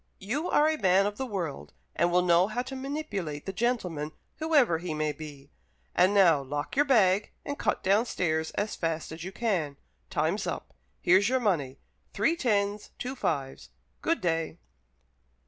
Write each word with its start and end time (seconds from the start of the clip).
You 0.17 0.49
are 0.49 0.67
a 0.67 0.79
man 0.81 1.05
of 1.05 1.17
the 1.17 1.27
world, 1.27 1.73
and 1.95 2.11
will 2.11 2.23
know 2.23 2.47
how 2.47 2.63
to 2.63 2.75
manipulate 2.75 3.45
the 3.45 3.53
gentleman, 3.53 4.13
whoever 4.37 4.79
he 4.79 4.95
may 4.95 5.11
be. 5.11 5.51
And 5.93 6.11
now 6.11 6.41
lock 6.41 6.75
your 6.75 6.85
bag 6.85 7.29
and 7.45 7.59
cut 7.59 7.83
downstairs 7.83 8.49
as 8.57 8.75
fast 8.75 9.11
as 9.11 9.23
you 9.23 9.31
can. 9.31 9.77
Time's 10.09 10.47
up. 10.47 10.73
Here's 11.01 11.29
your 11.29 11.39
money 11.39 11.77
three 12.13 12.35
tens, 12.35 12.89
two 12.97 13.15
fives. 13.15 13.69
Good 14.01 14.21
day." 14.21 14.57